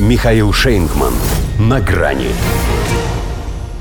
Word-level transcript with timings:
Михаил 0.00 0.50
Шейнгман. 0.50 1.12
На 1.58 1.78
грани. 1.78 2.28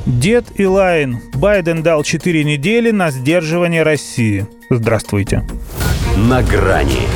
Дед 0.05 0.47
Илайн. 0.59 1.21
Байден 1.33 1.81
дал 1.81 2.03
4 2.03 2.43
недели 2.43 2.91
на 2.91 3.09
сдерживание 3.09 3.83
России. 3.83 4.45
Здравствуйте. 4.69 5.43
На 6.17 6.43
грани. 6.43 7.07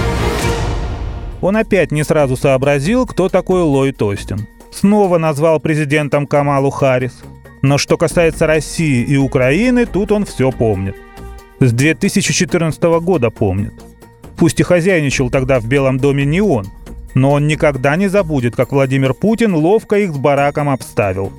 Он 1.42 1.58
опять 1.58 1.92
не 1.92 2.06
сразу 2.06 2.38
сообразил, 2.38 3.06
кто 3.06 3.28
такой 3.28 3.62
Ллойд 3.64 4.02
Остин. 4.02 4.48
Снова 4.72 5.18
назвал 5.18 5.60
президентом 5.60 6.26
Камалу 6.26 6.70
Харрис. 6.70 7.24
Но 7.62 7.78
что 7.78 7.98
касается 7.98 8.48
России 8.48 9.04
и 9.04 9.18
Украины, 9.18 9.86
тут 9.86 10.14
он 10.14 10.24
все 10.24 10.50
помнит. 10.50 10.96
С 11.60 11.74
2014 11.74 12.82
года 13.02 13.32
помнит. 13.32 13.74
Пусть 14.38 14.62
и 14.62 14.64
хозяйничал 14.64 15.30
тогда 15.30 15.60
в 15.60 15.68
Белом 15.68 15.98
доме 15.98 16.24
не 16.24 16.40
он, 16.40 16.68
но 17.14 17.32
он 17.32 17.48
никогда 17.48 17.96
не 17.96 18.08
забудет, 18.08 18.56
как 18.56 18.72
Владимир 18.72 19.14
Путин 19.14 19.54
ловко 19.54 19.98
их 19.98 20.14
с 20.14 20.18
бараком 20.18 20.70
обставил. 20.70 21.32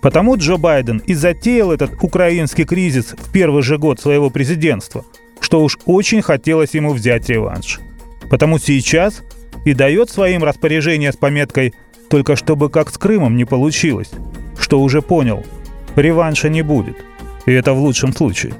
Потому 0.00 0.36
Джо 0.36 0.56
Байден 0.56 1.02
и 1.06 1.14
затеял 1.14 1.70
этот 1.70 2.02
украинский 2.02 2.64
кризис 2.64 3.14
в 3.16 3.30
первый 3.30 3.62
же 3.62 3.78
год 3.78 4.00
своего 4.00 4.30
президентства, 4.30 5.04
что 5.40 5.62
уж 5.62 5.78
очень 5.86 6.22
хотелось 6.22 6.74
ему 6.74 6.92
взять 6.92 7.28
реванш. 7.28 7.80
Потому 8.28 8.58
сейчас 8.58 9.22
и 9.64 9.74
дает 9.74 10.10
своим 10.10 10.42
распоряжения 10.42 11.12
с 11.12 11.16
пометкой 11.16 11.72
«только 12.10 12.34
чтобы 12.34 12.68
как 12.68 12.90
с 12.90 12.98
Крымом 12.98 13.36
не 13.36 13.44
получилось», 13.44 14.10
что 14.58 14.80
уже 14.80 15.02
понял, 15.02 15.44
реванша 15.94 16.48
не 16.48 16.62
будет. 16.62 16.96
И 17.46 17.52
это 17.52 17.72
в 17.72 17.78
лучшем 17.78 18.12
случае. 18.12 18.54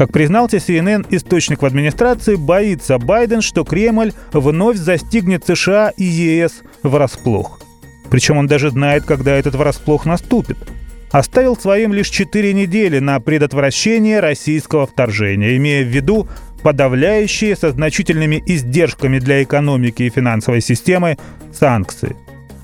Как 0.00 0.12
признался 0.12 0.56
CNN, 0.56 1.04
источник 1.10 1.60
в 1.60 1.66
администрации 1.66 2.34
боится 2.34 2.96
Байден, 2.96 3.42
что 3.42 3.64
Кремль 3.64 4.14
вновь 4.32 4.78
застигнет 4.78 5.44
США 5.46 5.92
и 5.94 6.04
ЕС 6.04 6.62
врасплох. 6.82 7.60
Причем 8.08 8.38
он 8.38 8.46
даже 8.46 8.70
знает, 8.70 9.04
когда 9.04 9.36
этот 9.36 9.56
врасплох 9.56 10.06
наступит. 10.06 10.56
Оставил 11.10 11.54
своим 11.54 11.92
лишь 11.92 12.08
4 12.08 12.54
недели 12.54 12.98
на 12.98 13.20
предотвращение 13.20 14.20
российского 14.20 14.86
вторжения, 14.86 15.54
имея 15.58 15.84
в 15.84 15.88
виду 15.88 16.26
подавляющие 16.62 17.54
со 17.54 17.70
значительными 17.70 18.42
издержками 18.46 19.18
для 19.18 19.42
экономики 19.42 20.04
и 20.04 20.08
финансовой 20.08 20.62
системы 20.62 21.18
санкции. 21.52 22.16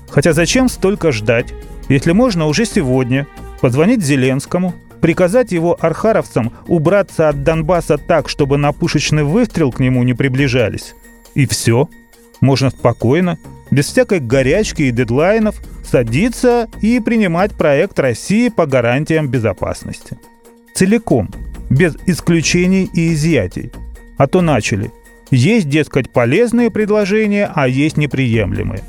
Хотя 0.09 0.33
зачем 0.33 0.69
столько 0.69 1.11
ждать, 1.11 1.53
если 1.87 2.13
можно 2.13 2.47
уже 2.47 2.65
сегодня 2.65 3.27
позвонить 3.61 4.03
Зеленскому, 4.03 4.73
приказать 5.07 5.53
его 5.53 5.77
архаровцам 5.79 6.51
убраться 6.67 7.29
от 7.29 7.41
Донбасса 7.41 7.97
так, 7.97 8.27
чтобы 8.27 8.57
на 8.57 8.73
пушечный 8.73 9.23
выстрел 9.23 9.71
к 9.71 9.79
нему 9.79 10.03
не 10.03 10.13
приближались. 10.13 10.95
И 11.33 11.47
все. 11.47 11.87
Можно 12.41 12.71
спокойно, 12.71 13.37
без 13.71 13.85
всякой 13.85 14.19
горячки 14.19 14.81
и 14.81 14.91
дедлайнов, 14.91 15.61
садиться 15.89 16.67
и 16.81 16.99
принимать 16.99 17.53
проект 17.53 17.97
России 17.99 18.49
по 18.49 18.65
гарантиям 18.65 19.29
безопасности. 19.29 20.17
Целиком, 20.75 21.29
без 21.69 21.95
исключений 22.05 22.89
и 22.93 23.13
изъятий. 23.13 23.71
А 24.17 24.27
то 24.27 24.41
начали. 24.41 24.91
Есть, 25.31 25.69
дескать, 25.69 26.11
полезные 26.11 26.69
предложения, 26.69 27.49
а 27.55 27.69
есть 27.69 27.95
неприемлемые. 27.95 28.83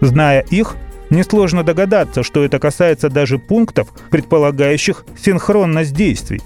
Зная 0.00 0.40
их, 0.48 0.76
Несложно 1.10 1.62
догадаться, 1.62 2.22
что 2.22 2.44
это 2.44 2.58
касается 2.58 3.08
даже 3.08 3.38
пунктов, 3.38 3.88
предполагающих 4.10 5.04
синхронность 5.18 5.94
действий. 5.94 6.40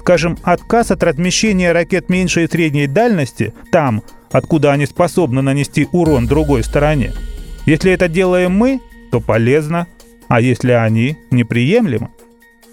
Скажем, 0.00 0.38
отказ 0.42 0.90
от 0.90 1.02
размещения 1.02 1.72
ракет 1.72 2.08
меньшей 2.08 2.44
и 2.44 2.48
средней 2.48 2.86
дальности 2.86 3.52
там, 3.70 4.02
откуда 4.32 4.72
они 4.72 4.86
способны 4.86 5.42
нанести 5.42 5.88
урон 5.92 6.26
другой 6.26 6.64
стороне. 6.64 7.12
Если 7.66 7.92
это 7.92 8.08
делаем 8.08 8.52
мы, 8.52 8.80
то 9.10 9.20
полезно, 9.20 9.86
а 10.28 10.40
если 10.40 10.72
они 10.72 11.16
неприемлемо, 11.30 12.10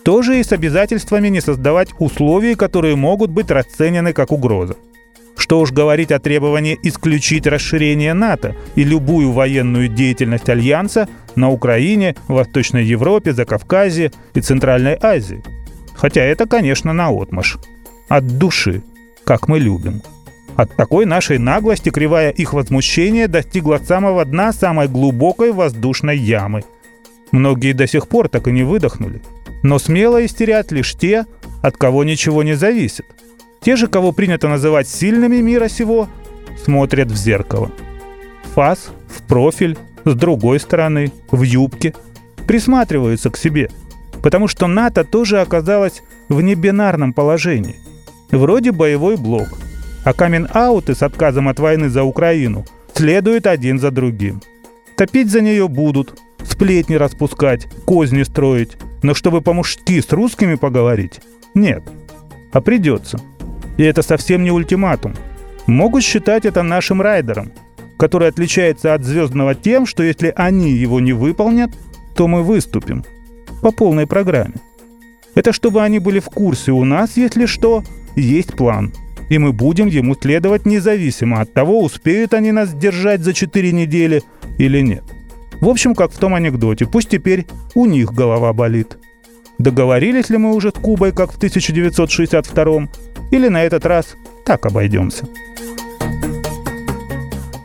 тоже 0.03 0.39
и 0.39 0.43
с 0.43 0.51
обязательствами 0.51 1.29
не 1.29 1.41
создавать 1.41 1.89
условий, 1.99 2.55
которые 2.55 2.95
могут 2.95 3.31
быть 3.31 3.51
расценены 3.51 4.13
как 4.13 4.31
угроза. 4.31 4.77
Что 5.45 5.59
уж 5.59 5.71
говорить 5.71 6.11
о 6.11 6.17
требовании 6.17 6.79
исключить 6.81 7.45
расширение 7.45 8.15
НАТО 8.15 8.55
и 8.73 8.83
любую 8.83 9.31
военную 9.31 9.89
деятельность 9.89 10.49
Альянса 10.49 11.07
на 11.35 11.51
Украине, 11.51 12.15
Восточной 12.27 12.83
Европе, 12.83 13.31
Закавказье 13.31 14.11
и 14.33 14.41
Центральной 14.41 14.97
Азии. 14.99 15.43
Хотя 15.93 16.23
это, 16.23 16.47
конечно, 16.47 16.93
наотмашь. 16.93 17.57
От 18.09 18.25
души, 18.39 18.81
как 19.23 19.47
мы 19.47 19.59
любим. 19.59 20.01
От 20.55 20.75
такой 20.75 21.05
нашей 21.05 21.37
наглости 21.37 21.91
кривая 21.91 22.31
их 22.31 22.53
возмущения 22.53 23.27
достигла 23.27 23.77
самого 23.77 24.25
дна 24.25 24.51
самой 24.51 24.87
глубокой 24.87 25.51
воздушной 25.51 26.17
ямы. 26.17 26.63
Многие 27.31 27.73
до 27.73 27.85
сих 27.85 28.07
пор 28.07 28.29
так 28.29 28.47
и 28.47 28.51
не 28.51 28.63
выдохнули. 28.63 29.21
Но 29.61 29.77
смело 29.77 30.25
истерят 30.25 30.71
лишь 30.71 30.95
те, 30.95 31.27
от 31.61 31.77
кого 31.77 32.03
ничего 32.03 32.41
не 32.41 32.55
зависит– 32.55 33.05
те 33.65 33.75
же, 33.75 33.87
кого 33.87 34.11
принято 34.11 34.47
называть 34.47 34.87
сильными 34.87 35.37
мира 35.37 35.67
сего, 35.69 36.07
смотрят 36.63 37.09
в 37.09 37.15
зеркало. 37.15 37.71
Фас, 38.53 38.89
в 39.07 39.23
профиль, 39.23 39.75
с 40.05 40.13
другой 40.13 40.59
стороны, 40.59 41.11
в 41.31 41.41
юбке. 41.41 41.95
Присматриваются 42.45 43.31
к 43.31 43.37
себе. 43.37 43.71
Потому 44.21 44.47
что 44.47 44.67
НАТО 44.67 45.03
тоже 45.03 45.41
оказалось 45.41 46.03
в 46.29 46.41
небинарном 46.41 47.11
положении. 47.11 47.77
Вроде 48.29 48.71
боевой 48.71 49.17
блок. 49.17 49.47
А 50.03 50.13
камин-ауты 50.13 50.93
с 50.93 51.01
отказом 51.01 51.47
от 51.47 51.59
войны 51.59 51.89
за 51.89 52.03
Украину 52.03 52.65
следуют 52.93 53.47
один 53.47 53.79
за 53.79 53.89
другим. 53.89 54.43
Топить 54.95 55.31
за 55.31 55.41
нее 55.41 55.67
будут, 55.67 56.21
сплетни 56.43 56.93
распускать, 56.93 57.65
козни 57.85 58.21
строить. 58.21 58.77
Но 59.01 59.15
чтобы 59.15 59.41
по-мужски 59.41 60.01
с 60.01 60.11
русскими 60.11 60.53
поговорить– 60.53 61.19
нет. 61.55 61.83
А 62.51 62.61
придется– 62.61 63.19
и 63.77 63.83
это 63.83 64.01
совсем 64.01 64.43
не 64.43 64.51
ультиматум. 64.51 65.13
Могут 65.67 66.03
считать 66.03 66.45
это 66.45 66.63
нашим 66.63 67.01
райдером, 67.01 67.51
который 67.97 68.29
отличается 68.29 68.93
от 68.93 69.03
звездного 69.03 69.55
тем, 69.55 69.85
что 69.85 70.03
если 70.03 70.33
они 70.35 70.71
его 70.71 70.99
не 70.99 71.13
выполнят, 71.13 71.71
то 72.15 72.27
мы 72.27 72.43
выступим. 72.43 73.03
По 73.61 73.71
полной 73.71 74.07
программе. 74.07 74.55
Это 75.33 75.51
чтобы 75.51 75.81
они 75.81 75.99
были 75.99 76.19
в 76.19 76.25
курсе 76.25 76.71
у 76.71 76.85
нас, 76.85 77.17
если 77.17 77.45
что, 77.45 77.83
есть 78.15 78.53
план. 78.53 78.93
И 79.29 79.37
мы 79.37 79.53
будем 79.53 79.87
ему 79.87 80.15
следовать 80.15 80.65
независимо 80.65 81.41
от 81.41 81.53
того, 81.53 81.81
успеют 81.81 82.33
они 82.33 82.51
нас 82.51 82.73
держать 82.73 83.21
за 83.21 83.33
4 83.33 83.71
недели 83.71 84.21
или 84.57 84.81
нет. 84.81 85.03
В 85.61 85.67
общем, 85.67 85.95
как 85.95 86.11
в 86.11 86.17
том 86.17 86.35
анекдоте, 86.35 86.85
пусть 86.85 87.09
теперь 87.09 87.47
у 87.73 87.85
них 87.85 88.13
голова 88.13 88.53
болит. 88.53 88.97
Договорились 89.65 90.29
ли 90.29 90.37
мы 90.37 90.53
уже 90.53 90.69
с 90.69 90.73
Кубой, 90.73 91.11
как 91.11 91.31
в 91.31 91.37
1962 91.37 92.87
или 93.31 93.47
на 93.47 93.63
этот 93.63 93.83
раз 93.87 94.15
так 94.45 94.63
обойдемся? 94.67 95.25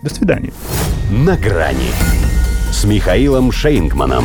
До 0.01 0.09
свидания. 0.09 0.51
На 1.11 1.37
грани 1.37 1.91
с 2.73 2.85
Михаилом 2.85 3.53
Шейнгманом. 3.53 4.25